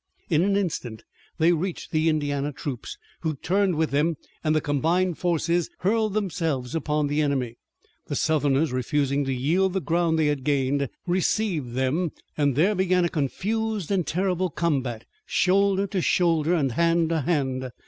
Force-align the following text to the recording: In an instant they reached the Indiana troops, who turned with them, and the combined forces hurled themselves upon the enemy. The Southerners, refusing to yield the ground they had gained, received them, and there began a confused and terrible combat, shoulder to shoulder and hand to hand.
In 0.31 0.41
an 0.41 0.55
instant 0.57 1.03
they 1.37 1.53
reached 1.53 1.91
the 1.91 2.09
Indiana 2.09 2.51
troops, 2.51 2.97
who 3.19 3.35
turned 3.35 3.75
with 3.75 3.91
them, 3.91 4.17
and 4.43 4.55
the 4.55 4.59
combined 4.59 5.19
forces 5.19 5.69
hurled 5.81 6.15
themselves 6.15 6.73
upon 6.73 7.05
the 7.05 7.21
enemy. 7.21 7.57
The 8.07 8.15
Southerners, 8.15 8.73
refusing 8.73 9.25
to 9.25 9.31
yield 9.31 9.73
the 9.73 9.79
ground 9.79 10.17
they 10.17 10.25
had 10.25 10.43
gained, 10.43 10.89
received 11.05 11.73
them, 11.73 12.13
and 12.35 12.55
there 12.55 12.73
began 12.73 13.05
a 13.05 13.09
confused 13.09 13.91
and 13.91 14.03
terrible 14.07 14.49
combat, 14.49 15.05
shoulder 15.27 15.85
to 15.85 16.01
shoulder 16.01 16.55
and 16.55 16.71
hand 16.71 17.09
to 17.09 17.21
hand. 17.21 17.69